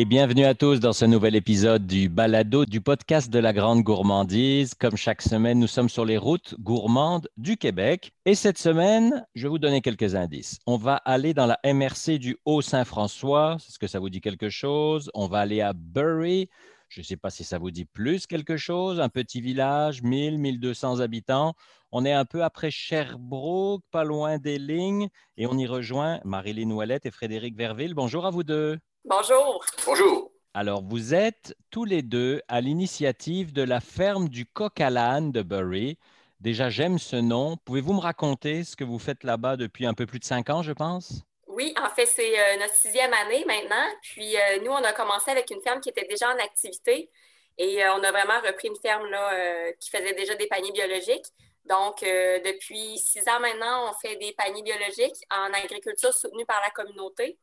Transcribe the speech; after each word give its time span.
Et 0.00 0.04
bienvenue 0.04 0.44
à 0.44 0.54
tous 0.54 0.78
dans 0.78 0.92
ce 0.92 1.04
nouvel 1.04 1.34
épisode 1.34 1.84
du 1.84 2.08
Balado 2.08 2.64
du 2.64 2.80
podcast 2.80 3.30
de 3.30 3.40
la 3.40 3.52
grande 3.52 3.82
gourmandise. 3.82 4.74
Comme 4.74 4.96
chaque 4.96 5.22
semaine, 5.22 5.58
nous 5.58 5.66
sommes 5.66 5.88
sur 5.88 6.04
les 6.04 6.16
routes 6.16 6.54
gourmandes 6.60 7.28
du 7.36 7.56
Québec. 7.56 8.12
Et 8.24 8.36
cette 8.36 8.58
semaine, 8.58 9.26
je 9.34 9.42
vais 9.42 9.48
vous 9.48 9.58
donner 9.58 9.80
quelques 9.80 10.14
indices. 10.14 10.60
On 10.68 10.76
va 10.76 10.94
aller 10.94 11.34
dans 11.34 11.46
la 11.46 11.58
MRC 11.64 12.20
du 12.20 12.36
Haut-Saint-François. 12.44 13.56
Est-ce 13.56 13.80
que 13.80 13.88
ça 13.88 13.98
vous 13.98 14.08
dit 14.08 14.20
quelque 14.20 14.50
chose? 14.50 15.10
On 15.14 15.26
va 15.26 15.40
aller 15.40 15.62
à 15.62 15.72
Bury. 15.72 16.48
Je 16.88 17.00
ne 17.00 17.04
sais 17.04 17.16
pas 17.16 17.30
si 17.30 17.42
ça 17.42 17.58
vous 17.58 17.72
dit 17.72 17.84
plus 17.84 18.28
quelque 18.28 18.56
chose. 18.56 19.00
Un 19.00 19.08
petit 19.08 19.40
village, 19.40 20.04
1000, 20.04 20.38
1200 20.38 21.00
habitants. 21.00 21.54
On 21.90 22.04
est 22.04 22.12
un 22.12 22.24
peu 22.24 22.44
après 22.44 22.70
Sherbrooke, 22.70 23.82
pas 23.90 24.04
loin 24.04 24.38
des 24.38 24.60
lignes. 24.60 25.08
Et 25.36 25.48
on 25.48 25.58
y 25.58 25.66
rejoint 25.66 26.20
Marilyn 26.24 26.70
Ouellette 26.70 27.04
et 27.04 27.10
Frédéric 27.10 27.56
Verville. 27.56 27.94
Bonjour 27.94 28.26
à 28.26 28.30
vous 28.30 28.44
deux. 28.44 28.78
Bonjour. 29.08 29.64
Bonjour. 29.86 30.30
Alors, 30.52 30.82
vous 30.82 31.14
êtes 31.14 31.56
tous 31.70 31.86
les 31.86 32.02
deux 32.02 32.42
à 32.46 32.60
l'initiative 32.60 33.54
de 33.54 33.62
la 33.62 33.80
ferme 33.80 34.28
du 34.28 34.44
coq 34.44 34.78
à 34.82 34.90
l'âne 34.90 35.32
de 35.32 35.40
Bury. 35.40 35.96
Déjà, 36.40 36.68
j'aime 36.68 36.98
ce 36.98 37.16
nom. 37.16 37.56
Pouvez-vous 37.64 37.94
me 37.94 38.00
raconter 38.00 38.64
ce 38.64 38.76
que 38.76 38.84
vous 38.84 38.98
faites 38.98 39.24
là-bas 39.24 39.56
depuis 39.56 39.86
un 39.86 39.94
peu 39.94 40.04
plus 40.04 40.18
de 40.18 40.26
cinq 40.26 40.50
ans, 40.50 40.62
je 40.62 40.72
pense? 40.72 41.22
Oui, 41.46 41.72
en 41.82 41.88
fait, 41.88 42.04
c'est 42.04 42.38
euh, 42.38 42.58
notre 42.58 42.74
sixième 42.74 43.14
année 43.14 43.46
maintenant. 43.46 43.86
Puis 44.02 44.36
euh, 44.36 44.60
nous, 44.62 44.72
on 44.72 44.84
a 44.84 44.92
commencé 44.92 45.30
avec 45.30 45.50
une 45.50 45.62
ferme 45.62 45.80
qui 45.80 45.88
était 45.88 46.06
déjà 46.06 46.28
en 46.28 46.38
activité 46.44 47.10
et 47.56 47.82
euh, 47.82 47.94
on 47.94 48.04
a 48.04 48.10
vraiment 48.10 48.40
repris 48.46 48.68
une 48.68 48.76
ferme 48.76 49.06
là, 49.06 49.72
qui 49.80 49.88
faisait 49.88 50.12
déjà 50.12 50.34
des 50.34 50.48
paniers 50.48 50.72
biologiques. 50.72 51.26
Donc, 51.64 52.00
depuis 52.02 52.98
six 52.98 53.26
ans 53.28 53.40
maintenant, 53.40 53.90
on 53.90 54.06
fait 54.06 54.16
des 54.16 54.32
paniers 54.32 54.62
biologiques 54.62 55.16
en 55.30 55.52
agriculture 55.54 56.12
soutenue 56.12 56.44
par 56.44 56.60
la 56.62 56.70
communauté. 56.70 57.38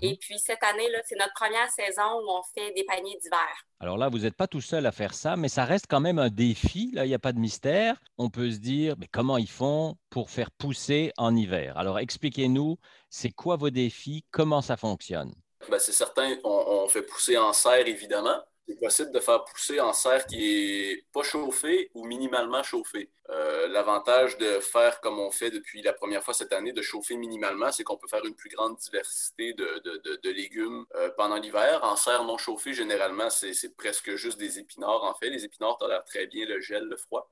Et 0.00 0.10
mhm. 0.10 0.16
puis 0.18 0.38
cette 0.38 0.62
année, 0.62 0.90
là, 0.90 0.98
c'est 1.04 1.16
notre 1.16 1.34
première 1.34 1.70
saison 1.70 2.20
où 2.22 2.30
on 2.30 2.42
fait 2.54 2.72
des 2.72 2.84
paniers 2.84 3.18
d'hiver. 3.22 3.66
Alors 3.80 3.98
là, 3.98 4.08
vous 4.08 4.20
n'êtes 4.20 4.36
pas 4.36 4.46
tout 4.46 4.60
seul 4.60 4.86
à 4.86 4.92
faire 4.92 5.14
ça, 5.14 5.36
mais 5.36 5.48
ça 5.48 5.64
reste 5.64 5.86
quand 5.88 6.00
même 6.00 6.18
un 6.18 6.30
défi. 6.30 6.90
Là, 6.92 7.04
il 7.04 7.08
n'y 7.08 7.14
a 7.14 7.18
pas 7.18 7.32
de 7.32 7.38
mystère. 7.38 8.00
On 8.18 8.30
peut 8.30 8.50
se 8.50 8.58
dire, 8.58 8.94
mais 8.98 9.08
comment 9.08 9.36
ils 9.36 9.50
font 9.50 9.96
pour 10.10 10.30
faire 10.30 10.50
pousser 10.50 11.12
en 11.16 11.36
hiver? 11.36 11.76
Alors 11.76 11.98
expliquez-nous, 11.98 12.78
c'est 13.10 13.30
quoi 13.30 13.56
vos 13.56 13.70
défis? 13.70 14.24
Comment 14.30 14.62
ça 14.62 14.76
fonctionne? 14.76 15.34
Ben, 15.70 15.78
c'est 15.78 15.92
certain, 15.92 16.36
on, 16.44 16.86
fait 16.88 17.02
pousser 17.02 17.38
en 17.38 17.52
serre, 17.52 17.86
évidemment 17.86 18.38
c'est 18.66 18.80
possible 18.80 19.12
de 19.12 19.20
faire 19.20 19.44
pousser 19.44 19.80
en 19.80 19.92
serre 19.92 20.26
qui 20.26 20.90
est 20.90 21.04
pas 21.12 21.22
chauffée 21.22 21.90
ou 21.94 22.06
minimalement 22.06 22.62
chauffée. 22.62 23.10
Euh, 23.30 23.68
l'avantage 23.68 24.38
de 24.38 24.58
faire 24.60 25.00
comme 25.00 25.18
on 25.18 25.30
fait 25.30 25.50
depuis 25.50 25.82
la 25.82 25.92
première 25.92 26.22
fois 26.22 26.32
cette 26.34 26.52
année, 26.52 26.72
de 26.72 26.80
chauffer 26.80 27.16
minimalement, 27.16 27.70
c'est 27.72 27.84
qu'on 27.84 27.98
peut 27.98 28.08
faire 28.08 28.24
une 28.24 28.34
plus 28.34 28.48
grande 28.48 28.76
diversité 28.78 29.52
de, 29.52 30.30
légumes 30.30 30.86
euh, 30.94 31.10
pendant 31.16 31.36
l'hiver. 31.36 31.80
En 31.82 31.96
serre 31.96 32.24
non 32.24 32.38
chauffée, 32.38 32.72
généralement, 32.72 33.28
c'est 33.28 33.76
presque 33.76 34.14
juste 34.14 34.38
des 34.38 34.58
épinards 34.58 35.04
en 35.04 35.14
fait. 35.14 35.28
Les 35.28 35.44
épinards 35.44 35.76
tolèrent 35.78 36.04
très 36.04 36.26
bien 36.26 36.46
le 36.46 36.60
gel, 36.60 36.84
le 36.84 36.96
froid, 36.96 37.30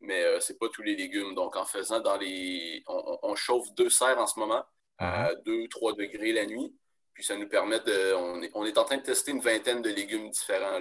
mais 0.00 0.24
euh, 0.24 0.40
c'est 0.40 0.58
pas 0.58 0.68
tous 0.68 0.82
les 0.82 0.96
légumes. 0.96 1.34
Donc 1.34 1.56
en 1.56 1.64
faisant 1.64 2.00
dans 2.00 2.16
les... 2.16 2.82
On, 2.88 3.34
chauffe 3.36 3.72
deux 3.74 3.88
serres 3.88 4.18
en 4.18 4.26
ce 4.26 4.38
moment 4.38 4.64
à 4.98 5.32
2-3 5.46 5.96
degrés 5.96 6.32
la 6.32 6.46
nuit. 6.46 6.74
Puis 7.14 7.24
ça 7.24 7.36
nous 7.36 7.48
permet 7.48 7.80
de. 7.80 8.14
On 8.54 8.64
est, 8.64 8.78
en 8.78 8.84
train 8.84 8.96
de 8.96 9.02
tester 9.02 9.32
une 9.32 9.40
vingtaine 9.40 9.82
de 9.82 9.90
légumes 9.90 10.30
différents 10.30 10.80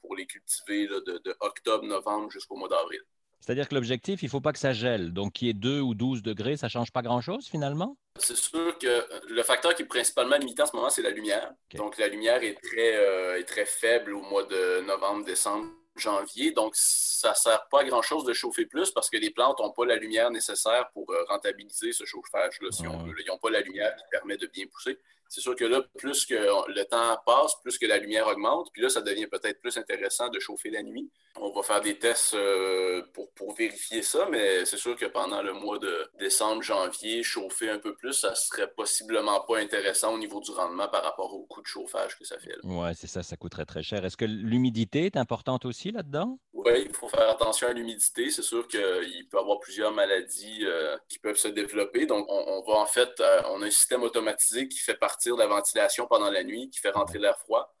pour 0.00 0.16
les 0.16 0.26
cultiver 0.26 0.86
de, 0.86 1.36
octobre, 1.40 1.84
novembre 1.84 2.30
jusqu'au 2.30 2.56
mois 2.56 2.68
d'avril. 2.68 3.00
C'est-à-dire 3.40 3.68
que 3.68 3.74
l'objectif, 3.74 4.22
il 4.22 4.26
ne 4.26 4.30
faut 4.30 4.40
pas 4.40 4.52
que 4.52 4.58
ça 4.58 4.72
gèle. 4.72 5.12
Donc, 5.12 5.32
qu'il 5.32 5.48
y 5.48 5.50
ait 5.50 5.54
2 5.54 5.80
ou 5.80 5.94
12 5.94 6.22
degrés, 6.22 6.56
ça 6.56 6.66
ne 6.66 6.70
change 6.70 6.92
pas 6.92 7.00
grand-chose 7.00 7.48
finalement? 7.48 7.96
C'est 8.18 8.36
sûr 8.36 8.76
que 8.78 9.06
le 9.28 9.42
facteur 9.42 9.74
qui 9.74 9.82
est 9.82 9.86
principalement 9.86 10.36
limitant 10.36 10.64
en 10.64 10.66
ce 10.66 10.76
moment, 10.76 10.90
c'est 10.90 11.02
la 11.02 11.10
lumière. 11.10 11.50
Donc, 11.74 11.96
la 11.96 12.08
lumière 12.08 12.42
est 12.42 12.60
très, 12.62 12.96
euh, 12.96 13.38
est 13.38 13.44
très 13.44 13.64
faible 13.64 14.12
au 14.12 14.20
mois 14.20 14.44
de 14.44 14.82
novembre, 14.82 15.24
décembre, 15.24 15.68
janvier. 15.96 16.52
Donc, 16.52 16.72
ça 16.74 17.30
ne 17.30 17.34
sert 17.34 17.66
pas 17.70 17.80
à 17.80 17.84
grand-chose 17.84 18.24
de 18.24 18.34
chauffer 18.34 18.66
plus 18.66 18.90
parce 18.90 19.08
que 19.08 19.16
les 19.16 19.30
plantes 19.30 19.58
n'ont 19.58 19.72
pas 19.72 19.86
la 19.86 19.96
lumière 19.96 20.30
nécessaire 20.30 20.90
pour 20.92 21.10
euh, 21.10 21.24
rentabiliser 21.28 21.92
ce 21.92 22.04
chauffage-là. 22.04 22.70
Si 22.70 22.86
on 22.86 23.06
Ils 23.06 23.26
n'ont 23.28 23.38
pas 23.38 23.50
la 23.50 23.60
lumière 23.60 23.94
qui 23.96 24.04
permet 24.10 24.36
de 24.36 24.46
bien 24.48 24.66
pousser 24.66 24.98
c'est 25.30 25.40
sûr 25.40 25.54
que 25.54 25.64
là, 25.64 25.80
plus 25.96 26.26
que 26.26 26.34
le 26.34 26.84
temps 26.84 27.16
passe, 27.24 27.54
plus 27.62 27.78
que 27.78 27.86
la 27.86 27.98
lumière 27.98 28.26
augmente, 28.26 28.68
puis 28.72 28.82
là, 28.82 28.88
ça 28.88 29.00
devient 29.00 29.28
peut-être 29.28 29.60
plus 29.60 29.76
intéressant 29.78 30.28
de 30.28 30.40
chauffer 30.40 30.70
la 30.70 30.82
nuit. 30.82 31.08
On 31.36 31.52
va 31.52 31.62
faire 31.62 31.80
des 31.80 31.96
tests 31.96 32.34
euh, 32.34 33.02
pour, 33.14 33.54
vérifier 33.54 34.02
ça, 34.02 34.26
mais 34.30 34.64
c'est 34.64 34.76
sûr 34.76 34.96
que 34.96 35.06
pendant 35.06 35.42
le 35.42 35.52
mois 35.52 35.78
de 35.78 36.10
décembre, 36.18 36.62
janvier, 36.62 37.22
chauffer 37.22 37.70
un 37.70 37.78
peu 37.78 37.94
plus, 37.94 38.12
ça 38.12 38.34
serait 38.34 38.70
possiblement 38.72 39.40
pas 39.42 39.58
intéressant 39.58 40.14
au 40.14 40.18
niveau 40.18 40.40
du 40.40 40.50
rendement 40.50 40.88
par 40.88 41.04
rapport 41.04 41.32
au 41.32 41.44
coût 41.44 41.62
de 41.62 41.66
chauffage 41.66 42.18
que 42.18 42.24
ça 42.24 42.38
fait. 42.38 42.56
Oui, 42.64 42.88
c'est 42.96 43.06
ça, 43.06 43.22
ça 43.22 43.36
coûterait 43.36 43.66
très 43.66 43.82
cher. 43.82 44.04
Est-ce 44.04 44.16
que 44.16 44.24
l'humidité 44.24 45.06
est 45.06 45.16
importante 45.16 45.64
aussi 45.64 45.92
là-dedans? 45.92 46.38
Oui, 46.64 46.84
il 46.86 46.94
faut 46.94 47.08
faire 47.08 47.30
attention 47.30 47.68
à 47.68 47.72
l'humidité. 47.72 48.30
C'est 48.30 48.42
sûr 48.42 48.68
qu'il 48.68 48.80
peut 49.30 49.36
y 49.36 49.40
avoir 49.40 49.58
plusieurs 49.60 49.92
maladies 49.92 50.60
euh, 50.62 50.96
qui 51.08 51.18
peuvent 51.18 51.36
se 51.36 51.48
développer. 51.48 52.06
Donc, 52.06 52.26
on, 52.28 52.62
va 52.62 52.78
en 52.78 52.86
fait, 52.86 53.08
euh, 53.20 53.42
on 53.50 53.62
a 53.62 53.66
un 53.66 53.70
système 53.70 54.02
automatisé 54.02 54.68
qui 54.68 54.78
fait 54.78 54.96
partir 54.96 55.36
la 55.36 55.46
ventilation 55.46 56.06
pendant 56.06 56.30
la 56.30 56.44
nuit, 56.44 56.68
qui 56.70 56.78
fait 56.78 56.90
rentrer 56.90 57.18
l'air 57.18 57.38
froid. 57.38 57.74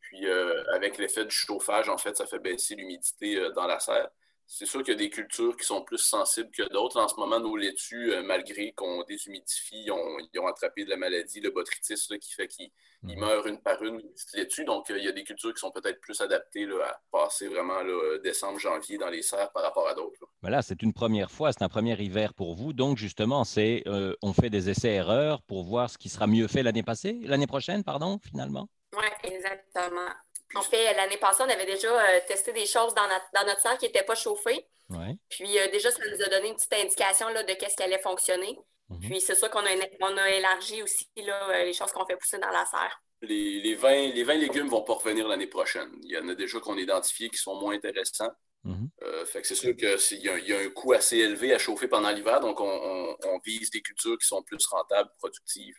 Puis, 0.00 0.26
euh, 0.26 0.62
avec 0.72 0.98
l'effet 0.98 1.24
du 1.24 1.34
chauffage, 1.34 1.88
en 1.88 1.98
fait, 1.98 2.16
ça 2.16 2.26
fait 2.26 2.38
baisser 2.38 2.74
l'humidité 2.74 3.40
dans 3.54 3.66
la 3.66 3.78
serre. 3.78 4.08
C'est 4.46 4.66
sûr 4.66 4.82
qu'il 4.82 4.94
y 4.94 4.96
a 4.96 4.98
des 4.98 5.10
cultures 5.10 5.56
qui 5.56 5.64
sont 5.64 5.82
plus 5.82 5.98
sensibles 5.98 6.50
que 6.50 6.62
d'autres. 6.72 7.00
En 7.00 7.08
ce 7.08 7.16
moment, 7.16 7.40
nos 7.40 7.56
laitues, 7.56 8.12
malgré 8.24 8.72
qu'on 8.72 9.02
déshumidifie, 9.02 9.84
ils 9.86 9.90
ont, 9.90 10.46
attrapé 10.46 10.84
de 10.84 10.90
la 10.90 10.96
maladie, 10.96 11.40
le 11.40 11.50
botrytis, 11.50 11.94
qui 12.20 12.32
fait 12.32 12.46
qu'ils 12.46 12.70
ils 13.08 13.18
meurent 13.18 13.46
une 13.46 13.60
par 13.60 13.82
une 13.82 14.02
là-dessus. 14.34 14.64
Donc, 14.64 14.90
euh, 14.90 14.98
il 14.98 15.04
y 15.04 15.08
a 15.08 15.12
des 15.12 15.24
cultures 15.24 15.52
qui 15.54 15.60
sont 15.60 15.70
peut-être 15.70 16.00
plus 16.00 16.20
adaptées 16.20 16.66
à 16.82 17.00
passer 17.10 17.48
vraiment 17.48 17.82
là, 17.82 18.18
décembre, 18.22 18.58
janvier 18.58 18.98
dans 18.98 19.08
les 19.08 19.22
serres 19.22 19.50
par 19.52 19.62
rapport 19.62 19.88
à 19.88 19.94
d'autres. 19.94 20.18
Voilà, 20.42 20.62
c'est 20.62 20.82
une 20.82 20.92
première 20.92 21.30
fois, 21.30 21.52
c'est 21.52 21.62
un 21.62 21.68
premier 21.68 22.00
hiver 22.00 22.34
pour 22.34 22.54
vous. 22.54 22.72
Donc, 22.72 22.96
justement, 22.98 23.44
c'est 23.44 23.82
euh, 23.86 24.14
on 24.22 24.32
fait 24.32 24.50
des 24.50 24.70
essais-erreurs 24.70 25.42
pour 25.42 25.64
voir 25.64 25.90
ce 25.90 25.98
qui 25.98 26.08
sera 26.08 26.26
mieux 26.26 26.48
fait 26.48 26.62
l'année 26.62 26.82
passée, 26.82 27.20
l'année 27.22 27.46
prochaine, 27.46 27.84
pardon, 27.84 28.18
finalement? 28.22 28.68
Oui, 28.96 29.06
exactement. 29.30 30.10
En 30.54 30.62
fait, 30.62 30.94
l'année 30.94 31.16
passée, 31.16 31.42
on 31.44 31.50
avait 31.50 31.66
déjà 31.66 31.88
euh, 31.88 32.20
testé 32.26 32.52
des 32.52 32.66
choses 32.66 32.94
dans 32.94 33.06
notre, 33.08 33.26
dans 33.34 33.44
notre 33.44 33.60
serre 33.60 33.78
qui 33.78 33.86
n'étaient 33.86 34.04
pas 34.04 34.14
chauffées. 34.14 34.66
Ouais. 34.88 35.16
Puis 35.28 35.48
déjà, 35.72 35.90
ça 35.90 35.98
nous 36.08 36.22
a 36.22 36.28
donné 36.28 36.48
une 36.48 36.54
petite 36.54 36.72
indication 36.72 37.28
là, 37.30 37.42
de 37.42 37.52
qu'est-ce 37.54 37.76
qui 37.76 37.82
allait 37.82 37.98
fonctionner. 37.98 38.56
Mhm. 38.88 39.00
Puis 39.00 39.20
c'est 39.20 39.34
sûr 39.34 39.50
qu'on 39.50 39.64
a, 39.64 40.22
a 40.22 40.30
élargi 40.30 40.82
aussi 40.82 41.08
là, 41.16 41.64
les 41.64 41.72
choses 41.72 41.90
qu'on 41.90 42.06
fait 42.06 42.16
pousser 42.16 42.38
dans 42.38 42.50
la 42.50 42.64
serre. 42.66 43.02
Les, 43.22 43.60
les, 43.60 43.74
20, 43.74 44.14
les 44.14 44.22
20 44.22 44.34
légumes 44.34 44.66
ne 44.66 44.70
vont 44.70 44.82
pas 44.82 44.94
revenir 44.94 45.26
l'année 45.26 45.46
prochaine. 45.48 45.90
Il 46.02 46.12
y 46.12 46.18
en 46.18 46.28
a 46.28 46.34
déjà 46.34 46.60
qu'on 46.60 46.76
a 46.76 46.80
identifiés 46.80 47.28
qui 47.30 47.38
sont 47.38 47.58
moins 47.58 47.74
intéressants. 47.74 48.30
Mhm. 48.66 48.90
Euh, 49.02 49.24
fait 49.26 49.42
que 49.42 49.48
c'est 49.48 49.54
sûr 49.54 49.76
qu'il 49.76 50.18
y, 50.18 50.48
y, 50.48 50.52
a 50.52 50.58
un 50.58 50.68
coût 50.70 50.92
assez 50.92 51.18
élevé 51.18 51.54
à 51.54 51.58
chauffer 51.58 51.86
pendant 51.86 52.10
l'hiver, 52.10 52.40
donc 52.40 52.60
on, 52.60 53.38
vise 53.44 53.70
des 53.70 53.80
cultures 53.80 54.18
qui 54.18 54.26
sont 54.26 54.42
plus 54.42 54.64
rentables, 54.66 55.10
productives. 55.18 55.76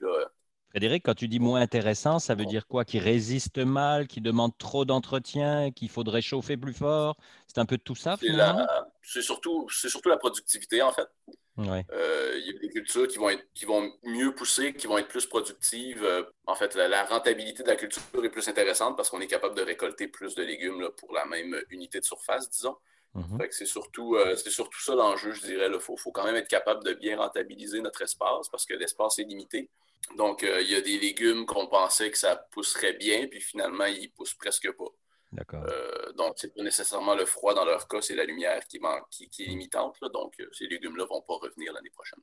Frédéric, 0.72 1.04
quand 1.06 1.16
tu 1.16 1.28
dis 1.28 1.40
moins 1.40 1.62
intéressant, 1.62 2.20
ça 2.20 2.36
veut 2.36 2.46
dire 2.46 2.68
quoi? 2.68 2.86
Qui 2.86 3.00
résiste 3.00 3.58
mal, 3.58 4.08
qui 4.08 4.22
demande 4.22 4.58
trop 4.58 4.86
d'entretien, 4.86 5.72
qu'il 5.72 5.90
faudrait 5.90 6.22
chauffer 6.22 6.58
plus 6.58 6.74
fort? 6.74 7.18
C'est 7.48 7.60
un 7.60 7.66
peu 7.66 7.78
de 7.78 7.82
tout 7.82 7.96
ça, 7.96 8.18
finalement? 8.18 8.68
C'est 9.02 9.22
surtout, 9.22 9.68
surtout 9.70 10.10
la 10.10 10.18
productivité, 10.18 10.82
en 10.82 10.92
fait. 10.92 11.08
Euh, 11.60 12.38
il 12.40 12.46
y 12.46 12.56
a 12.56 12.60
des 12.60 12.70
cultures 12.70 13.08
qui 13.08 13.18
vont, 13.18 13.30
être, 13.30 13.44
qui 13.54 13.66
vont 13.66 13.92
mieux 14.04 14.34
pousser, 14.36 14.74
qui 14.74 14.86
vont 14.86 14.98
être 14.98 15.08
plus 15.08 15.26
productives. 15.26 16.04
Euh, 16.04 16.24
en 16.46 16.56
fait, 16.56 16.76
la, 16.76 17.04
rentabilité 17.06 17.64
de 17.64 17.68
la 17.68 17.76
culture 17.76 18.02
est 18.24 18.30
plus 18.30 18.48
intéressante 18.48 18.96
parce 18.96 19.10
qu'on 19.10 19.22
est 19.22 19.28
capable 19.28 19.56
de 19.56 19.64
récolter 19.64 20.08
plus 20.08 20.36
de 20.36 20.44
légumes 20.44 20.90
pour 20.98 21.14
la 21.14 21.26
même 21.26 21.60
unité 21.70 22.00
de 22.00 22.06
surface, 22.06 22.50
disons. 22.50 22.76
Mm-hmm. 23.16 23.48
C'est 23.52 23.66
surtout, 23.66 24.16
euh, 24.16 24.36
surtout 24.36 24.80
ça 24.80 24.96
l'enjeu, 24.96 25.32
je 25.32 25.42
dirais. 25.42 25.70
Il 25.74 25.80
faut, 25.80 25.98
faut, 25.98 26.12
quand 26.12 26.24
même 26.24 26.36
être 26.36 26.48
capable 26.48 26.84
de 26.84 26.94
bien 26.94 27.18
rentabiliser 27.18 27.82
notre 27.82 28.02
espace 28.02 28.50
parce 28.50 28.66
que 28.66 28.74
l'espace 28.76 29.20
est 29.20 29.24
limité. 29.24 29.70
Donc, 30.18 30.44
il 30.44 30.70
y 30.70 30.76
a 30.76 30.82
des 30.82 31.00
légumes 31.00 31.46
qu'on 31.46 31.68
pensait 31.68 32.12
que 32.12 32.18
ça 32.18 32.36
pousserait 32.52 32.94
bien, 32.94 33.28
puis 33.28 33.42
finalement, 33.42 33.86
ils 33.86 34.04
ne 34.04 34.16
poussent 34.16 34.36
presque 34.36 34.72
pas. 34.72 34.92
D'accord. 35.32 35.66
Euh, 35.68 36.14
donc, 36.14 36.34
c'est 36.38 36.54
pas 36.54 36.64
nécessairement 36.64 37.16
le 37.16 37.26
froid 37.26 37.54
dans 37.54 37.66
leur 37.66 37.88
cas, 37.88 38.02
c'est 38.02 38.16
la 38.16 38.26
lumière 38.26 38.66
qui, 38.68 38.80
qui, 39.30 39.44
est 39.44 39.48
limitante. 39.48 39.98
donc, 40.14 40.34
euh, 40.40 40.48
ces 40.54 40.68
légumes-là 40.68 41.04
ne 41.04 41.10
vont 41.10 41.22
pas 41.22 41.36
revenir 41.36 41.74
l'année 41.74 41.90
prochaine. 41.90 42.20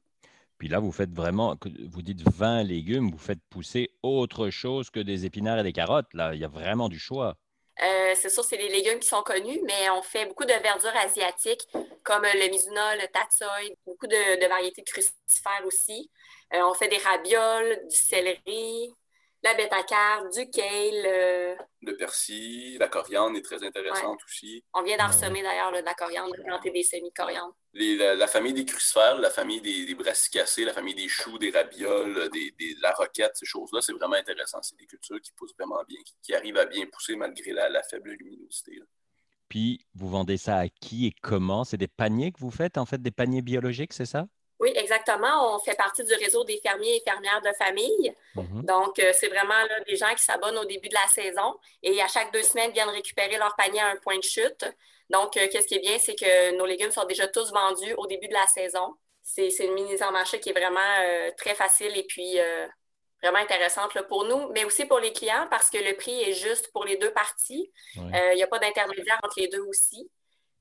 Puis 0.59 0.69
là, 0.69 0.79
vous 0.79 0.93
faites 0.93 1.13
vraiment, 1.13 1.59
vous 1.91 2.03
dites 2.03 2.23
20 2.29 2.63
légumes, 2.63 3.11
vous 3.11 3.19
faites 3.19 3.41
pousser 3.51 3.91
autre 4.03 4.51
chose 4.51 4.89
que 4.89 5.01
des 5.01 5.27
épinards 5.27 5.59
et 5.59 5.63
des 5.65 5.73
carottes. 5.73 6.13
Là, 6.15 6.35
il 6.35 6.41
y 6.41 6.45
a 6.45 6.49
vraiment 6.49 6.89
du 6.89 6.99
choix. 6.99 7.37
Euh, 7.83 8.15
c'est 8.15 8.29
sûr, 8.29 8.45
c'est 8.45 8.57
les 8.57 8.69
légumes 8.69 9.01
qui 9.01 9.09
sont 9.09 9.23
connus, 9.23 9.61
mais 9.65 9.91
on 9.91 10.03
fait 10.03 10.27
beaucoup 10.27 10.45
de 10.45 10.53
verdures 10.53 10.97
asiatiques 10.97 11.67
comme 12.05 12.23
le 12.23 12.51
mizuna, 12.51 12.97
le 12.97 13.09
tatsoi, 13.09 13.49
beaucoup 13.85 14.07
de, 14.07 14.49
variétés 14.49 14.83
crucifères 14.83 15.65
aussi. 15.67 16.11
on 16.53 16.75
fait 16.75 16.89
des 16.89 16.99
rabioles, 16.99 17.81
du 17.89 17.97
céleri, 17.97 18.95
la 19.45 19.55
bêta-carpe, 19.55 20.33
du 20.33 20.49
kale. 20.49 21.59
Le 21.83 21.97
persil, 21.99 22.79
la 22.79 22.89
coriandre 22.89 23.37
est 23.37 23.43
très 23.43 23.63
intéressante 23.63 24.19
aussi. 24.25 24.65
On 24.73 24.83
vient 24.83 24.97
d'en 24.97 25.09
ressemer 25.09 25.43
d'ailleurs 25.43 25.71
de 25.71 25.85
la 25.85 25.95
coriandre, 25.95 26.35
de 26.35 26.43
planter 26.43 26.71
des 26.71 26.83
semis-coriandres. 26.83 27.55
La, 27.75 28.27
famille 28.27 28.55
des 28.55 28.65
crucifères, 28.65 29.19
la 29.19 29.31
famille 29.31 29.61
des, 29.61 29.85
des 29.85 29.95
brassicacées, 29.95 30.65
la 30.65 30.73
famille 30.73 30.95
des 30.95 31.09
choux, 31.09 31.39
des 31.39 31.51
rabioles, 31.51 32.31
des, 32.31 32.53
des, 32.59 32.75
la 32.81 32.93
roquette, 32.93 33.33
ces 33.35 33.45
choses-là, 33.45 33.83
c'est 33.83 33.93
vraiment 33.93 34.17
intéressant. 34.17 34.63
C'est 34.63 34.79
des 34.79 34.87
cultures 34.87 35.21
qui 35.21 35.33
poussent 35.33 35.55
vraiment 35.59 35.83
bien, 35.87 35.99
qui, 36.23 36.35
arrivent 36.35 36.57
à 36.57 36.65
bien 36.65 36.87
pousser 36.91 37.15
malgré 37.15 37.53
la, 37.53 37.83
faible 37.83 38.13
luminosité. 38.13 38.81
Puis, 39.49 39.87
vous 39.95 40.09
vendez 40.09 40.39
ça 40.39 40.57
à 40.57 40.69
qui 40.69 41.07
et 41.07 41.13
comment? 41.23 41.65
C'est 41.65 41.77
des 41.77 41.89
paniers 41.89 42.33
que 42.33 42.41
vous 42.41 42.51
faites, 42.51 42.79
en 42.79 42.87
fait, 42.87 43.03
des 43.03 43.11
paniers 43.11 43.43
biologiques, 43.43 43.93
c'est 43.93 44.07
ça? 44.07 44.27
Oui, 44.65 44.73
exactement. 44.77 45.55
On 45.55 45.59
fait 45.59 45.77
partie 45.77 46.03
du 46.05 46.15
réseau 46.15 46.43
des 46.43 46.59
fermiers 46.63 46.97
et 46.97 47.01
fermières 47.01 47.43
de 47.43 47.53
famille. 47.53 48.15
Mhm. 48.35 48.65
Donc, 48.65 48.99
euh, 48.99 49.13
c'est 49.13 49.29
vraiment 49.29 49.63
des 49.87 49.95
gens 49.95 50.15
qui 50.15 50.25
s'abonnent 50.25 50.57
au 50.57 50.65
début 50.65 50.89
de 50.89 50.95
la 50.95 51.07
saison 51.07 51.55
et 51.83 52.01
à 52.01 52.09
chaque 52.09 52.33
deux 52.33 52.43
semaines 52.43 52.73
viennent 52.73 52.89
récupérer 52.89 53.37
leur 53.37 53.55
panier 53.57 53.81
à 53.81 53.89
un 53.89 53.97
point 53.97 54.17
de 54.17 54.23
chute. 54.23 54.65
Donc, 55.11 55.37
euh, 55.37 55.49
qu'est-ce 55.53 55.67
qui 55.67 55.75
est 55.75 55.81
bien, 55.81 55.99
c'est 55.99 56.15
que 56.15 56.57
nos 56.57 56.65
légumes 56.65 56.93
sont 56.93 57.05
déjà 57.05 57.29
tous 57.29 57.53
vendus 57.53 57.93
au 57.99 58.07
début 58.07 58.27
de 58.27 58.33
la 58.33 58.47
saison. 58.47 58.95
C'est 59.23 59.51
une 59.61 59.75
mise 59.75 60.03
en 60.03 60.13
marché 60.13 60.41
qui 60.41 60.49
est 60.49 60.59
vraiment 60.59 60.81
euh, 60.81 61.31
très 61.37 61.55
facile 61.55 61.95
et 61.95 62.05
puis 62.05 62.39
vraiment 63.23 63.41
intéressante 63.41 64.01
pour 64.09 64.25
nous, 64.25 64.49
mais 64.53 64.65
aussi 64.65 64.87
pour 64.87 64.99
les 64.99 65.13
clients 65.13 65.47
parce 65.51 65.69
que 65.69 65.77
le 65.77 65.95
prix 65.95 66.23
est 66.23 66.33
juste 66.33 66.73
pour 66.73 66.87
les 66.87 66.97
deux 66.97 67.13
parties. 67.13 67.71
Il 67.97 68.35
n'y 68.35 68.43
a 68.43 68.47
pas 68.47 68.59
d'intermédiaire 68.59 69.21
entre 69.23 69.41
les 69.41 69.49
deux 69.49 69.63
aussi. 69.63 70.11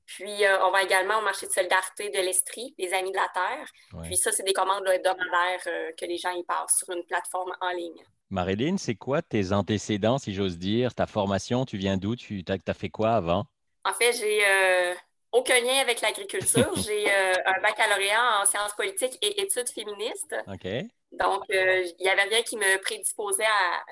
Puis, 0.06 0.44
euh, 0.44 0.64
on 0.64 0.70
va 0.70 0.82
également 0.82 1.18
au 1.18 1.22
marché 1.22 1.46
de 1.46 1.52
solidarité 1.52 2.10
de 2.10 2.18
l'Estrie, 2.18 2.74
les 2.78 2.92
Amis 2.92 3.10
de 3.10 3.16
la 3.16 3.28
Terre. 3.32 4.02
Puis 4.04 4.16
ça, 4.16 4.32
c'est 4.32 4.42
des 4.42 4.52
commandes 4.52 4.86
hebdomadaires 4.86 5.62
euh, 5.66 5.92
que 5.98 6.04
les 6.04 6.18
gens 6.18 6.32
y 6.32 6.44
passent 6.44 6.78
sur 6.78 6.90
une 6.94 7.04
plateforme 7.04 7.52
en 7.60 7.70
ligne. 7.70 8.02
Marilyn, 8.30 8.76
c'est 8.76 8.96
quoi 8.96 9.22
tes 9.22 9.52
antécédents, 9.52 10.18
si 10.18 10.34
j'ose 10.34 10.58
dire, 10.58 10.94
ta 10.94 11.06
formation? 11.06 11.64
Tu 11.64 11.78
viens 11.78 11.96
d'où? 11.96 12.16
Tu 12.16 12.44
as, 12.48 12.74
fait 12.74 12.90
quoi 12.90 13.12
avant? 13.12 13.46
En 13.84 13.92
fait, 13.92 14.12
j'ai 14.12 14.44
euh, 14.44 14.94
aucun 15.32 15.60
lien 15.60 15.78
avec 15.80 16.00
l'agriculture. 16.00 16.70
j'ai 16.76 17.10
un 17.12 17.60
baccalauréat 17.62 18.40
en 18.40 18.44
sciences 18.44 18.74
politiques 18.74 19.16
et 19.22 19.40
études 19.40 19.68
féministes. 19.68 20.36
OK. 20.48 20.66
Donc, 21.12 21.44
il 21.48 21.94
n'y 22.00 22.08
avait 22.08 22.24
rien 22.24 22.42
qui 22.42 22.56
me 22.56 22.82
prédisposait 22.82 23.44
à, 23.44 23.84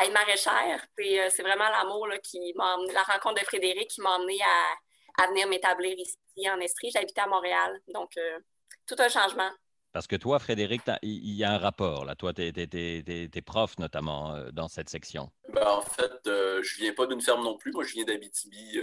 à 0.00 0.04
être 0.04 0.12
maraîchère. 0.12 0.86
c'est 0.96 1.42
vraiment 1.42 1.68
l'amour 1.68 2.08
qui 2.22 2.52
m'a 2.54 2.76
la 2.92 3.02
rencontre 3.02 3.40
de 3.40 3.46
Frédéric 3.46 3.88
qui 3.88 4.00
m'a 4.00 4.10
emmené 4.10 4.38
à 4.42 4.74
à 5.18 5.28
venir 5.28 5.48
m'établir 5.48 5.96
ici 5.98 6.50
en 6.50 6.60
Estrie. 6.60 6.90
J'habitais 6.90 7.20
à 7.20 7.26
Montréal. 7.26 7.80
Donc, 7.92 8.16
euh, 8.16 8.38
tout 8.86 8.96
un 8.98 9.08
changement. 9.08 9.50
Parce 9.92 10.06
que 10.06 10.16
toi, 10.16 10.38
Frédéric, 10.38 10.82
il 11.02 11.34
y 11.34 11.42
a 11.42 11.52
un 11.52 11.58
rapport. 11.58 12.04
Là. 12.04 12.14
Toi, 12.14 12.34
tu 12.34 12.42
es, 12.42 13.42
prof 13.42 13.78
notamment 13.78 14.34
euh, 14.34 14.50
dans 14.52 14.68
cette 14.68 14.90
section. 14.90 15.30
Ben, 15.48 15.66
en 15.66 15.80
fait, 15.80 16.26
euh, 16.26 16.62
je 16.62 16.76
viens 16.76 16.92
pas 16.92 17.06
d'une 17.06 17.22
ferme 17.22 17.42
non 17.42 17.56
plus. 17.56 17.72
Moi, 17.72 17.84
je 17.84 17.94
viens 17.94 18.04
d'Abitibi, 18.04 18.78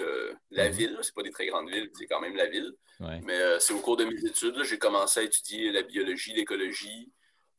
la 0.49 0.69
mhm. 0.69 0.75
ville. 0.75 0.99
C'est 1.03 1.13
pas 1.13 1.21
des 1.21 1.31
très 1.31 1.45
grandes 1.45 1.69
villes, 1.69 1.89
c'est 1.93 2.07
quand 2.07 2.19
même 2.19 2.35
la 2.35 2.47
ville. 2.47 2.73
Mais 2.99 3.59
c'est 3.59 3.73
au 3.73 3.79
cours 3.79 3.97
de 3.97 4.05
mes 4.05 4.25
études, 4.25 4.63
j'ai 4.63 4.77
commencé 4.77 5.19
à 5.19 5.23
étudier 5.23 5.71
la 5.71 5.81
biologie, 5.81 6.33
l'écologie, 6.33 7.11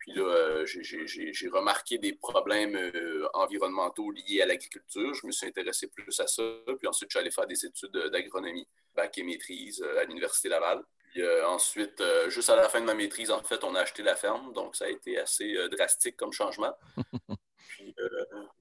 puis 0.04 0.12
là, 0.12 0.22
euh, 0.22 0.66
j'ai 0.66 1.48
remarqué 1.48 1.96
des 1.96 2.12
problèmes 2.12 2.76
euh, 2.76 3.26
environnementaux 3.32 4.10
liés 4.10 4.42
à 4.42 4.46
l'agriculture. 4.46 5.14
Je 5.14 5.26
me 5.26 5.32
suis 5.32 5.46
intéressé 5.46 5.86
plus 5.88 6.20
à 6.20 6.26
ça. 6.26 6.42
Puis 6.78 6.86
ensuite, 6.86 7.08
je 7.10 7.16
suis 7.16 7.22
allé 7.22 7.30
faire 7.30 7.46
des 7.46 7.64
études 7.64 7.96
d'agronomie, 8.12 8.68
bac 8.94 9.16
et 9.16 9.22
maîtrise 9.22 9.80
euh, 9.82 10.02
à 10.02 10.04
l'Université 10.04 10.50
Laval. 10.50 10.84
Puis 11.10 11.26
ensuite, 11.46 12.02
juste 12.28 12.50
à 12.50 12.56
la 12.56 12.68
fin 12.68 12.80
de 12.80 12.84
ma 12.84 12.92
maîtrise, 12.92 13.30
en 13.30 13.42
fait, 13.42 13.64
on 13.64 13.74
a 13.76 13.80
acheté 13.80 14.02
la 14.02 14.14
ferme. 14.14 14.52
Donc, 14.52 14.76
ça 14.76 14.84
a 14.84 14.88
été 14.88 15.16
assez 15.16 15.56
drastique 15.70 16.16
comme 16.16 16.32
changement. 16.32 16.76
Puis, 17.68 17.94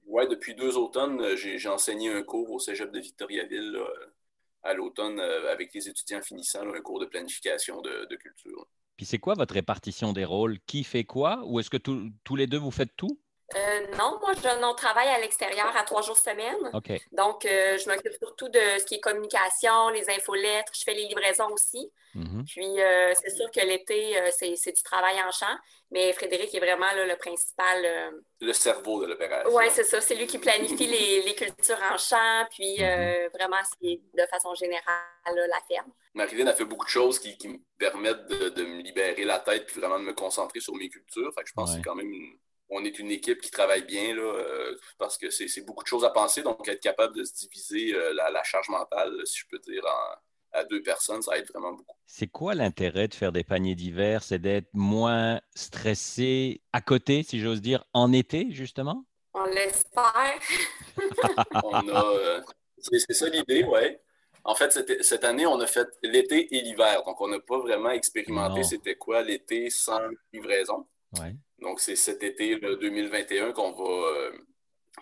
ouais, 0.06 0.28
depuis 0.28 0.54
deux 0.54 0.78
automnes, 0.78 1.34
j'ai 1.34 1.68
enseigné 1.68 2.10
un 2.10 2.22
cours 2.22 2.52
au 2.52 2.60
cégep 2.60 2.92
de 2.92 3.00
Victoriaville 3.00 3.76
à 4.62 4.72
l'automne 4.72 5.18
avec 5.18 5.74
les 5.74 5.88
étudiants 5.88 6.22
finissant 6.22 6.62
un 6.72 6.80
cours 6.80 7.00
de 7.00 7.06
planification 7.06 7.82
de, 7.82 8.04
de 8.04 8.14
culture. 8.14 8.68
Puis 8.96 9.06
c'est 9.06 9.18
quoi 9.18 9.34
votre 9.34 9.54
répartition 9.54 10.12
des 10.12 10.24
rôles? 10.24 10.58
Qui 10.66 10.84
fait 10.84 11.04
quoi? 11.04 11.44
Ou 11.46 11.60
est-ce 11.60 11.70
que 11.70 11.76
tous 11.76 12.36
les 12.36 12.46
deux, 12.46 12.58
vous 12.58 12.70
faites 12.70 12.94
tout? 12.96 13.20
Euh, 13.54 13.86
non, 13.98 14.18
moi, 14.20 14.32
je 14.34 14.60
non, 14.60 14.74
travaille 14.74 15.08
à 15.08 15.18
l'extérieur 15.18 15.76
à 15.76 15.82
trois 15.82 16.02
jours 16.02 16.16
semaine. 16.16 16.56
Donc, 17.12 17.44
euh, 17.44 17.78
je 17.78 17.88
m'occupe 17.88 18.14
surtout 18.18 18.48
de 18.48 18.60
ce 18.78 18.84
qui 18.84 18.94
est 18.94 19.00
communication, 19.00 19.90
les 19.90 20.08
infolettres. 20.08 20.72
Je 20.74 20.82
fais 20.82 20.94
les 20.94 21.06
livraisons 21.06 21.50
aussi. 21.50 21.92
Mm-hmm. 22.14 22.44
Puis, 22.46 22.80
euh, 22.80 23.12
c'est 23.20 23.30
sûr 23.30 23.50
que 23.50 23.60
l'été, 23.60 24.16
c'est 24.32 24.72
du 24.72 24.82
travail 24.82 25.16
en 25.22 25.30
champ. 25.30 25.54
Mais 25.90 26.12
Frédéric 26.12 26.54
est 26.54 26.58
vraiment 26.58 26.86
le 26.94 27.14
principal. 27.16 28.14
Le 28.40 28.52
cerveau 28.52 29.02
de 29.02 29.06
l'opération. 29.08 29.54
Oui, 29.54 29.64
c'est 29.70 29.84
ça. 29.84 30.00
C'est 30.00 30.14
lui 30.14 30.26
qui 30.26 30.38
planifie 30.38 30.86
les, 30.86 31.34
cultures 31.34 31.80
en 31.92 31.98
champ. 31.98 32.46
Puis, 32.50 32.78
mm-hmm. 32.78 33.30
vraiment, 33.34 33.62
c'est 33.80 34.00
de 34.14 34.26
façon 34.30 34.54
générale 34.54 35.04
la 35.26 35.60
ferme. 35.68 35.92
Marilyn 36.14 36.46
a 36.46 36.54
fait 36.54 36.64
beaucoup 36.64 36.84
de 36.84 36.90
choses 36.90 37.18
qui, 37.18 37.36
me 37.48 37.58
permettent 37.76 38.26
de, 38.26 38.64
me 38.64 38.82
libérer 38.82 39.24
la 39.24 39.40
tête 39.40 39.66
puis 39.66 39.80
vraiment 39.80 39.98
de 39.98 40.04
me 40.04 40.14
concentrer 40.14 40.60
sur 40.60 40.74
mes 40.74 40.88
cultures. 40.88 41.32
Fait 41.34 41.42
que 41.42 41.48
je 41.48 41.54
pense 41.54 41.70
que 41.70 41.76
c'est 41.76 41.82
quand 41.82 41.96
même 41.96 42.38
on 42.70 42.84
est 42.84 42.98
une 42.98 43.10
équipe 43.10 43.40
qui 43.40 43.50
travaille 43.50 43.84
bien 43.84 44.14
là, 44.14 44.22
euh, 44.22 44.78
parce 44.98 45.18
que 45.18 45.30
c'est 45.30 45.64
beaucoup 45.64 45.82
de 45.82 45.88
choses 45.88 46.04
à 46.04 46.10
penser. 46.10 46.42
Donc, 46.42 46.66
être 46.68 46.82
capable 46.82 47.16
de 47.16 47.24
se 47.24 47.34
diviser 47.34 47.94
euh, 47.94 48.12
la, 48.14 48.42
charge 48.42 48.68
mentale, 48.68 49.12
si 49.24 49.40
je 49.40 49.46
peux 49.50 49.58
dire, 49.58 49.84
à 50.54 50.64
deux 50.64 50.82
personnes, 50.82 51.20
ça 51.20 51.36
aide 51.36 51.48
vraiment 51.52 51.72
beaucoup. 51.72 51.96
C'est 52.06 52.28
quoi 52.28 52.54
l'intérêt 52.54 53.08
de 53.08 53.14
faire 53.14 53.32
des 53.32 53.44
paniers 53.44 53.74
d'hiver? 53.74 54.22
C'est 54.22 54.38
d'être 54.38 54.68
moins 54.72 55.40
stressé 55.54 56.62
à 56.72 56.80
côté, 56.80 57.22
si 57.22 57.40
j'ose 57.40 57.60
dire, 57.60 57.84
en 57.92 58.12
été, 58.12 58.46
justement? 58.50 59.04
On 59.34 59.44
l'espère. 59.44 60.40
Euh, 61.74 62.40
c'est 62.78 63.12
ça 63.14 63.28
l'idée, 63.28 63.64
oui. 63.64 63.96
En 64.44 64.54
fait, 64.54 64.70
cette, 65.02 65.24
année, 65.24 65.46
on 65.46 65.58
a 65.60 65.66
fait 65.66 65.88
l'été 66.02 66.54
et 66.54 66.60
l'hiver. 66.60 67.02
Donc, 67.04 67.20
on 67.20 67.28
n'a 67.28 67.40
pas 67.40 67.58
vraiment 67.58 67.90
expérimenté 67.90 68.62
c'était 68.62 68.94
quoi 68.94 69.22
l'été 69.22 69.70
sans 69.70 70.00
livraison. 70.32 70.86
Donc, 71.64 71.80
c'est 71.80 71.96
cet 71.96 72.22
été 72.22 72.56
2021 72.56 73.52
qu'on 73.52 73.72
va, 73.72 73.84
euh, 73.84 74.32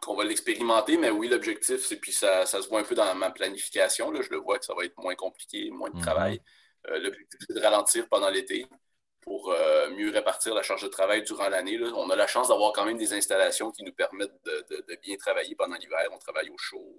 qu'on 0.00 0.14
va 0.14 0.24
l'expérimenter. 0.24 0.96
Mais 0.96 1.10
oui, 1.10 1.28
l'objectif, 1.28 1.84
c'est 1.84 1.96
puis 1.96 2.12
ça, 2.12 2.46
ça, 2.46 2.62
se 2.62 2.68
voit 2.68 2.80
un 2.80 2.84
peu 2.84 2.94
dans 2.94 3.14
ma 3.14 3.30
planification. 3.30 4.10
Là, 4.10 4.22
je 4.22 4.30
le 4.30 4.38
vois 4.38 4.58
que 4.58 4.64
ça 4.64 4.74
va 4.74 4.84
être 4.84 4.96
moins 4.98 5.14
compliqué, 5.14 5.70
moins 5.70 5.90
de 5.90 5.96
mhm. 5.96 6.02
travail. 6.02 6.40
Euh, 6.88 6.98
l'objectif, 6.98 7.40
c'est 7.46 7.54
de 7.54 7.60
ralentir 7.60 8.08
pendant 8.08 8.30
l'été 8.30 8.66
pour 9.20 9.52
euh, 9.52 9.90
mieux 9.90 10.10
répartir 10.10 10.54
la 10.54 10.62
charge 10.62 10.82
de 10.82 10.88
travail 10.88 11.22
durant 11.22 11.48
l'année. 11.48 11.78
On 11.94 12.10
a 12.10 12.16
la 12.16 12.26
chance 12.26 12.48
d'avoir 12.48 12.72
quand 12.72 12.84
même 12.84 12.98
des 12.98 13.12
installations 13.12 13.70
qui 13.70 13.84
nous 13.84 13.92
permettent 13.92 14.42
de, 14.44 14.84
de 14.88 14.96
bien 15.02 15.16
travailler 15.16 15.54
pendant 15.54 15.76
l'hiver. 15.76 16.08
On 16.12 16.18
travaille 16.18 16.50
au 16.50 16.58
chaud. 16.58 16.96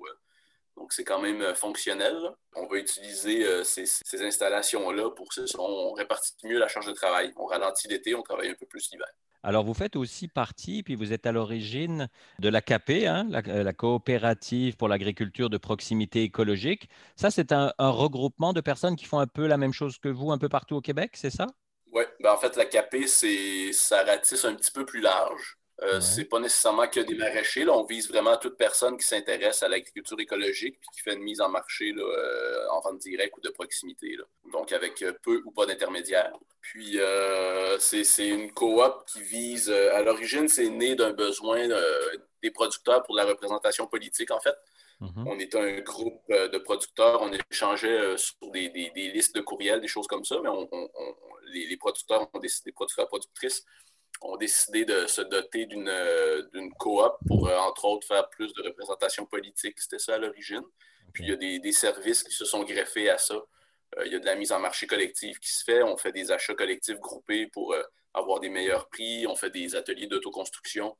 Donc, 0.77 0.91
c'est 0.91 1.03
quand 1.03 1.19
même 1.19 1.53
fonctionnel. 1.55 2.17
On 2.55 2.65
va 2.65 2.77
utiliser 2.77 3.45
euh, 3.45 3.63
ces, 3.63 3.85
installations-là 4.23 5.11
pour 5.11 5.27
que 5.29 5.41
on 5.59 5.93
répartit 5.93 6.33
mieux 6.43 6.57
la 6.57 6.67
charge 6.67 6.87
de 6.87 6.93
travail. 6.93 7.31
On 7.35 7.45
ralentit 7.45 7.87
l'été, 7.87 8.15
on 8.15 8.23
travaille 8.23 8.49
un 8.49 8.55
peu 8.55 8.65
plus 8.65 8.89
l'hiver. 8.91 9.07
Alors, 9.43 9.65
vous 9.65 9.73
faites 9.73 9.97
aussi 9.97 10.29
partie, 10.29 10.83
puis 10.83 10.95
vous 10.95 11.11
êtes 11.11 11.25
à 11.25 11.33
l'origine 11.33 12.07
de 12.39 12.47
la 12.47 12.61
CAP, 12.61 12.89
hein, 12.89 13.27
euh, 13.47 13.63
la, 13.63 13.73
coopérative 13.73 14.77
pour 14.77 14.87
l'agriculture 14.87 15.49
de 15.49 15.57
proximité 15.57 16.23
écologique. 16.23 16.87
Ça, 17.17 17.29
c'est 17.29 17.51
un, 17.51 17.73
regroupement 17.77 18.53
de 18.53 18.61
personnes 18.61 18.95
qui 18.95 19.03
font 19.03 19.19
un 19.19 19.27
peu 19.27 19.45
la 19.45 19.57
même 19.57 19.73
chose 19.73 19.97
que 19.99 20.07
vous, 20.07 20.31
un 20.31 20.37
peu 20.37 20.47
partout 20.47 20.75
au 20.75 20.81
Québec, 20.81 21.11
c'est 21.15 21.29
ça? 21.29 21.47
Oui, 21.91 22.03
ben, 22.21 22.31
en 22.31 22.37
fait, 22.37 22.55
la 22.55 22.65
CAP, 22.65 22.95
ça 23.05 24.03
ratisse 24.03 24.45
un 24.45 24.55
petit 24.55 24.71
peu 24.71 24.85
plus 24.85 25.01
large. 25.01 25.57
Euh, 25.81 25.99
c'est 25.99 26.25
pas 26.25 26.39
nécessairement 26.39 26.87
que 26.87 26.99
des 26.99 27.15
maraîchers. 27.15 27.65
Là. 27.65 27.73
On 27.73 27.83
vise 27.83 28.07
vraiment 28.07 28.37
toute 28.37 28.57
personne 28.57 28.95
qui 28.95 29.05
s'intéresse 29.05 29.63
à 29.63 29.67
l'agriculture 29.67 30.19
écologique 30.19 30.75
et 30.75 30.95
qui 30.95 31.01
fait 31.01 31.13
une 31.13 31.23
mise 31.23 31.41
en 31.41 31.49
marché 31.49 31.91
euh, 31.97 32.69
en 32.69 32.79
vente 32.81 32.99
directe 32.99 33.35
ou 33.37 33.41
de 33.41 33.49
proximité. 33.49 34.15
Donc 34.51 34.71
avec 34.71 35.01
euh, 35.01 35.13
peu 35.23 35.41
ou 35.45 35.51
pas 35.51 35.65
d'intermédiaires. 35.65 36.33
Puis 36.61 36.97
c'est 37.79 38.27
une 38.27 38.53
coop 38.53 39.05
qui 39.07 39.21
vise, 39.21 39.69
à 39.69 40.01
l'origine, 40.01 40.47
c'est 40.47 40.69
né 40.69 40.95
d'un 40.95 41.11
besoin 41.11 41.67
des 42.41 42.51
producteurs 42.51 43.03
pour 43.03 43.15
la 43.15 43.25
représentation 43.25 43.85
politique, 43.87 44.31
en 44.31 44.39
fait. 44.39 44.55
Mm-hmm. 45.01 45.27
On 45.27 45.39
était 45.39 45.59
un 45.59 45.81
groupe 45.81 46.21
de 46.29 46.57
producteurs, 46.59 47.21
on 47.21 47.31
échangeait 47.51 48.15
sur 48.15 48.49
des, 48.51 48.69
listes 48.95 49.35
de 49.35 49.41
courriels, 49.41 49.81
des 49.81 49.89
choses 49.89 50.07
comme 50.07 50.23
ça, 50.23 50.37
mais 50.41 50.49
les, 51.51 51.67
les, 51.67 51.75
producteurs 51.75 52.29
ont 52.33 52.39
décidé, 52.39 52.71
producteurs 52.71 53.09
productrices, 53.09 53.65
ont 54.21 54.37
décidé 54.37 54.85
de 54.85 55.05
se 55.07 55.21
doter 55.21 55.65
d'une 55.65 55.89
euh, 55.89 56.69
coop 56.77 57.13
pour, 57.27 57.47
euh, 57.47 57.57
entre 57.57 57.85
autres, 57.85 58.07
faire 58.07 58.29
plus 58.29 58.53
de 58.53 58.63
représentation 58.63 59.25
politique. 59.25 59.79
C'était 59.79 59.99
ça 59.99 60.15
à 60.15 60.17
l'origine. 60.17 60.63
Puis 61.13 61.25
il 61.25 61.29
y 61.29 61.33
a 61.33 61.59
des, 61.59 61.71
services 61.71 62.23
qui 62.23 62.33
se 62.33 62.45
sont 62.45 62.63
greffés 62.63 63.09
à 63.09 63.17
ça. 63.17 63.35
Euh, 63.35 64.05
il 64.05 64.13
y 64.13 64.15
a 64.15 64.19
de 64.19 64.25
la 64.25 64.35
mise 64.35 64.51
en 64.51 64.59
marché 64.59 64.87
collective 64.87 65.37
qui 65.39 65.51
se 65.51 65.63
fait. 65.63 65.83
On 65.83 65.97
fait 65.97 66.11
des 66.11 66.31
achats 66.31 66.55
collectifs 66.55 66.99
groupés 66.99 67.47
pour 67.47 67.75
avoir 68.13 68.39
des 68.39 68.49
meilleurs 68.49 68.87
prix. 68.89 69.27
On 69.27 69.35
fait 69.35 69.51
des 69.51 69.75
ateliers 69.75 70.07
d'autoconstruction 70.07 70.97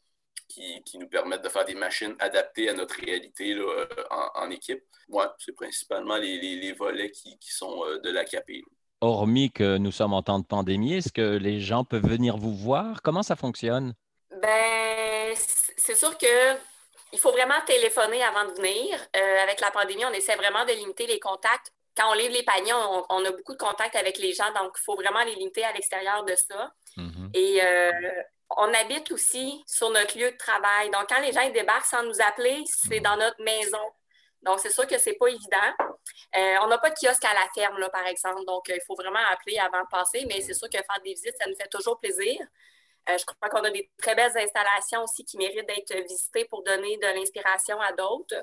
qui, 0.48 0.84
qui, 0.84 0.98
nous 0.98 1.08
permettent 1.08 1.43
de 1.43 1.50
faire 1.50 1.65
des 1.65 1.74
machines 1.74 2.15
adaptées 2.20 2.70
à 2.70 2.74
notre 2.74 2.96
réalité 3.00 3.58
en, 4.12 4.51
équipe. 4.51 4.84
Moi, 5.08 5.34
c'est 5.39 5.55
principalement 5.55 6.17
les, 6.17 6.74
volets 6.74 7.10
qui, 7.10 7.38
sont 7.41 7.86
de 8.03 8.10
l'AKP 8.12 8.63
hormis 9.04 9.52
que 9.52 9.78
nous 9.78 9.92
sommes 9.92 10.14
en 10.14 10.22
temps 10.22 10.40
de 10.40 10.46
pandémie, 10.46 10.96
est-ce 10.96 11.12
que 11.12 11.38
les 11.38 11.60
gens 11.60 11.84
peuvent 11.84 12.08
venir 12.08 12.38
vous 12.38 12.54
voir? 12.54 13.02
Comment 13.02 13.24
ça 13.24 13.36
fonctionne? 13.36 13.94
Ben, 14.42 15.34
c'est 15.78 15.96
sûr 15.96 16.18
que 16.18 16.58
il 17.14 17.20
faut 17.20 17.32
vraiment 17.32 17.62
téléphoner 17.66 18.24
avant 18.24 18.46
de 18.46 18.56
venir. 18.56 19.00
Euh, 19.16 19.44
avec 19.44 19.62
la 19.62 19.70
pandémie, 19.70 20.04
on 20.04 20.14
essaie 20.14 20.36
vraiment 20.36 20.66
de 20.66 20.72
limiter 20.72 21.06
les 21.06 21.20
contacts. 21.20 21.72
Quand 21.96 22.10
on 22.10 22.14
livre 22.14 22.34
les 22.34 22.44
paniers, 22.44 22.74
on, 22.74 23.26
a 23.26 23.32
beaucoup 23.32 23.54
de 23.54 23.60
contacts 23.60 23.96
avec 23.96 24.18
les 24.18 24.34
gens, 24.34 24.52
donc 24.56 24.74
il 24.76 24.84
faut 24.84 24.96
vraiment 24.96 25.24
les 25.24 25.36
limiter 25.36 25.64
à 25.64 25.72
l'extérieur 25.74 26.26
de 26.26 26.34
ça. 26.36 26.74
Mm-hmm. 26.98 27.30
Et 27.36 27.62
euh, 27.64 27.92
on 28.58 28.74
habite 28.74 29.12
aussi 29.12 29.64
sur 29.68 29.92
notre 29.92 30.18
lieu 30.18 30.32
de 30.32 30.38
travail. 30.38 30.90
Donc, 30.90 31.06
quand 31.08 31.22
les 31.22 31.32
gens 31.32 31.48
débarquent 31.52 31.86
sans 31.86 32.04
nous 32.04 32.20
appeler, 32.20 32.64
c'est 32.66 32.98
mm-hmm. 32.98 33.04
dans 33.04 33.18
notre 33.18 33.44
maison. 33.44 33.86
Donc, 34.42 34.60
c'est 34.60 34.72
sûr 34.72 34.88
que 34.88 34.98
ce 34.98 35.12
n'est 35.12 35.16
pas 35.16 35.28
évident. 35.28 35.93
Euh, 36.36 36.56
on 36.64 36.68
n'a 36.68 36.78
pas 36.78 36.90
de 36.90 36.96
kiosque 36.96 37.26
à 37.26 37.34
la 37.34 37.48
ferme, 37.54 37.80
là, 37.80 37.90
par 37.90 38.06
exemple. 38.08 38.44
Donc, 38.46 38.68
il 38.70 38.82
faut 38.88 38.96
vraiment 38.96 39.20
appeler 39.32 39.58
avant 39.60 39.82
de 39.82 39.88
passer, 39.90 40.26
mais 40.28 40.42
c'est 40.42 40.54
sûr 40.54 40.70
que 40.70 40.78
faire 40.78 41.02
des 41.04 41.14
visites, 41.14 41.36
ça 41.40 41.48
nous 41.48 41.56
fait 41.56 41.70
toujours 41.70 42.00
plaisir. 42.00 42.38
Euh, 43.10 43.18
je 43.18 43.26
crois 43.26 43.50
qu'on 43.50 43.64
a 43.64 43.70
des 43.70 43.90
très 43.98 44.16
belles 44.16 44.38
installations 44.38 45.04
aussi 45.04 45.26
qui 45.26 45.38
méritent 45.38 45.68
d'être 45.68 45.96
visitées 46.08 46.46
pour 46.46 46.64
donner 46.64 46.98
de 46.98 47.08
l'inspiration 47.08 47.80
à 47.82 47.92
d'autres. 47.92 48.36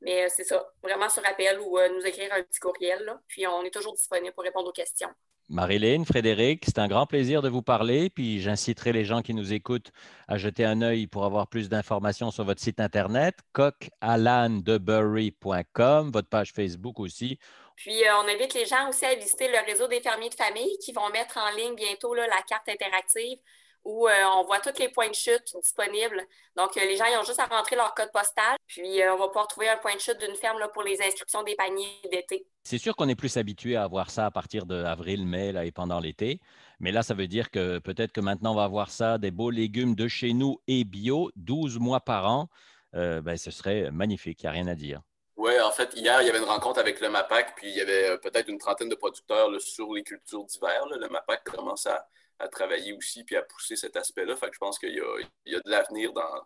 Mais 0.00 0.24
euh, 0.24 0.28
c'est 0.28 0.44
ça, 0.44 0.72
vraiment 0.82 1.08
sur 1.08 1.24
appel 1.26 1.58
ou 1.60 1.78
euh, 1.78 1.88
nous 1.88 2.06
écrire 2.06 2.32
un 2.32 2.42
petit 2.42 2.60
courriel. 2.60 3.18
Puis 3.26 3.46
on 3.46 3.64
est 3.64 3.72
toujours 3.72 3.94
disponible 3.94 4.34
pour 4.34 4.44
répondre 4.44 4.68
aux 4.68 4.72
questions. 4.72 5.10
Marilyn, 5.48 6.04
Frédéric, 6.04 6.64
c'est 6.64 6.78
un 6.78 6.86
grand 6.88 7.06
plaisir 7.06 7.42
de 7.42 7.48
vous 7.48 7.62
parler. 7.62 8.10
Puis 8.10 8.40
j'inciterai 8.40 8.92
les 8.92 9.04
gens 9.04 9.22
qui 9.22 9.34
nous 9.34 9.52
écoutent 9.52 9.92
à 10.26 10.38
jeter 10.38 10.64
un 10.64 10.80
œil 10.80 11.06
pour 11.06 11.24
avoir 11.24 11.48
plus 11.48 11.68
d'informations 11.68 12.30
sur 12.30 12.44
votre 12.44 12.62
site 12.62 12.80
internet, 12.80 13.36
coqalandebury.com, 13.52 16.10
votre 16.12 16.28
page 16.28 16.52
Facebook 16.52 16.98
aussi. 16.98 17.38
Puis 17.76 18.02
on 18.22 18.28
invite 18.28 18.54
les 18.54 18.66
gens 18.66 18.88
aussi 18.88 19.04
à 19.04 19.14
visiter 19.14 19.48
le 19.48 19.66
réseau 19.66 19.86
des 19.86 20.00
fermiers 20.00 20.30
de 20.30 20.34
famille 20.34 20.78
qui 20.78 20.92
vont 20.92 21.10
mettre 21.10 21.38
en 21.38 21.54
ligne 21.56 21.74
bientôt 21.74 22.14
la 22.14 22.42
carte 22.48 22.68
interactive 22.68 23.38
où 23.84 24.08
euh, 24.08 24.12
on 24.36 24.44
voit 24.44 24.60
tous 24.60 24.78
les 24.78 24.88
points 24.88 25.08
de 25.08 25.14
chute 25.14 25.44
disponibles. 25.62 26.22
Donc, 26.56 26.76
euh, 26.76 26.80
les 26.80 26.96
gens 26.96 27.04
ils 27.04 27.18
ont 27.18 27.24
juste 27.24 27.40
à 27.40 27.46
rentrer 27.46 27.76
leur 27.76 27.94
code 27.94 28.10
postal, 28.12 28.56
puis 28.66 29.02
euh, 29.02 29.14
on 29.14 29.18
va 29.18 29.28
pouvoir 29.28 29.46
trouver 29.46 29.68
un 29.68 29.76
point 29.76 29.94
de 29.94 30.00
chute 30.00 30.18
d'une 30.18 30.34
ferme 30.36 30.58
là, 30.58 30.68
pour 30.68 30.82
les 30.82 31.00
inscriptions 31.02 31.42
des 31.42 31.54
paniers 31.54 32.00
d'été. 32.10 32.46
C'est 32.64 32.78
sûr 32.78 32.96
qu'on 32.96 33.08
est 33.08 33.14
plus 33.14 33.36
habitué 33.36 33.76
à 33.76 33.84
avoir 33.84 34.10
ça 34.10 34.26
à 34.26 34.30
partir 34.30 34.64
d'avril, 34.64 35.26
mai 35.26 35.52
là, 35.52 35.66
et 35.66 35.72
pendant 35.72 36.00
l'été. 36.00 36.40
Mais 36.80 36.92
là, 36.92 37.02
ça 37.02 37.14
veut 37.14 37.28
dire 37.28 37.50
que 37.50 37.78
peut-être 37.78 38.12
que 38.12 38.20
maintenant, 38.20 38.52
on 38.52 38.56
va 38.56 38.64
avoir 38.64 38.90
ça, 38.90 39.18
des 39.18 39.30
beaux 39.30 39.50
légumes 39.50 39.94
de 39.94 40.08
chez 40.08 40.32
nous 40.32 40.58
et 40.66 40.84
bio, 40.84 41.30
12 41.36 41.78
mois 41.78 42.00
par 42.00 42.26
an. 42.26 42.48
ben, 42.92 43.36
ce 43.36 43.50
serait 43.50 43.90
magnifique, 43.90 44.42
il 44.42 44.46
n'y 44.46 44.48
a 44.48 44.52
rien 44.52 44.66
à 44.66 44.74
dire. 44.74 45.02
Oui, 45.36 45.52
en 45.60 45.72
fait, 45.72 45.92
hier, 45.94 46.22
il 46.22 46.26
y 46.26 46.30
avait 46.30 46.38
une 46.38 46.44
rencontre 46.44 46.78
avec 46.78 47.00
le 47.00 47.10
MAPAC, 47.10 47.56
puis 47.56 47.68
il 47.68 47.76
y 47.76 47.80
avait 47.80 48.16
peut-être 48.18 48.48
une 48.48 48.58
trentaine 48.58 48.88
de 48.88 48.94
producteurs 48.94 49.50
sur 49.60 49.92
les 49.92 50.02
cultures 50.02 50.44
d'hiver. 50.44 50.86
Le 50.90 51.08
MAPAC 51.08 51.44
commence 51.44 51.86
à, 51.86 52.06
à 52.38 52.48
travailler 52.48 52.92
aussi 52.92 53.24
puis 53.24 53.36
à 53.36 53.42
pousser 53.42 53.76
cet 53.76 53.96
aspect-là. 53.96 54.36
Fait 54.36 54.48
que 54.48 54.54
je 54.54 54.58
pense 54.58 54.78
qu'il 54.78 54.94
y, 54.94 55.00
a, 55.00 55.60
de 55.60 55.70
l'avenir 55.70 56.12
dans, 56.12 56.42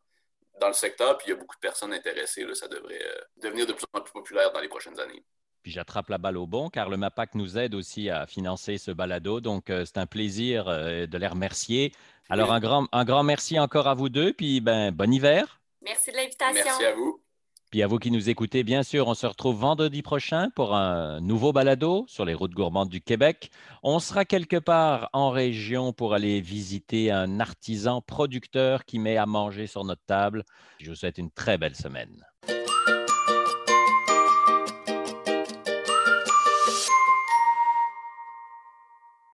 dans 0.60 0.68
le 0.68 0.74
secteur, 0.74 1.16
puis 1.18 1.28
il 1.28 1.30
y 1.30 1.32
a 1.32 1.36
beaucoup 1.36 1.56
de 1.56 1.60
personnes 1.60 1.92
intéressées. 1.92 2.44
Là, 2.44 2.54
ça 2.54 2.68
devrait 2.68 3.02
euh, 3.02 3.20
devenir 3.42 3.66
de 3.66 3.72
plus 3.72 3.86
en 3.92 4.00
plus 4.00 4.12
populaire 4.12 4.52
dans 4.52 4.60
les 4.60 4.68
prochaines 4.68 4.98
années. 5.00 5.24
Puis 5.62 5.72
j'attrape 5.72 6.08
la 6.08 6.18
balle 6.18 6.36
au 6.36 6.46
bon, 6.46 6.70
car 6.70 6.88
le 6.88 6.96
MAPAC 6.96 7.34
nous 7.34 7.58
aide 7.58 7.74
aussi 7.74 8.10
à 8.10 8.26
financer 8.26 8.78
ce 8.78 8.90
balado. 8.90 9.40
Donc, 9.40 9.70
euh, 9.70 9.84
c'est 9.84 9.98
un 9.98 10.06
plaisir 10.06 10.68
euh, 10.68 11.06
de 11.06 11.18
les 11.18 11.26
remercier. 11.26 11.92
Alors, 12.30 12.52
un, 12.52 12.60
grand, 12.60 12.86
un 12.92 13.04
grand 13.04 13.22
merci 13.22 13.58
encore 13.58 13.88
à 13.88 13.94
vous 13.94 14.08
deux, 14.08 14.32
puis 14.32 14.60
ben, 14.60 14.92
bon 14.92 15.12
hiver. 15.12 15.60
Merci 15.80 16.12
de 16.12 16.16
l'invitation. 16.16 16.62
Merci 16.64 16.84
à 16.84 16.94
vous. 16.94 17.22
Puis 17.70 17.82
à 17.82 17.86
vous 17.86 17.98
qui 17.98 18.10
nous 18.10 18.30
écoutez, 18.30 18.64
bien 18.64 18.82
sûr, 18.82 19.08
on 19.08 19.14
se 19.14 19.26
retrouve 19.26 19.58
vendredi 19.58 20.00
prochain 20.00 20.48
pour 20.54 20.74
un 20.74 21.20
nouveau 21.20 21.52
balado 21.52 22.06
sur 22.08 22.24
les 22.24 22.32
routes 22.32 22.54
gourmandes 22.54 22.88
du 22.88 23.02
Québec. 23.02 23.50
On 23.82 23.98
sera 23.98 24.24
quelque 24.24 24.56
part 24.56 25.10
en 25.12 25.28
région 25.28 25.92
pour 25.92 26.14
aller 26.14 26.40
visiter 26.40 27.10
un 27.10 27.40
artisan 27.40 28.00
producteur 28.00 28.86
qui 28.86 28.98
met 28.98 29.18
à 29.18 29.26
manger 29.26 29.66
sur 29.66 29.84
notre 29.84 30.04
table. 30.06 30.44
Je 30.78 30.88
vous 30.88 30.96
souhaite 30.96 31.18
une 31.18 31.30
très 31.30 31.58
belle 31.58 31.76
semaine. 31.76 32.27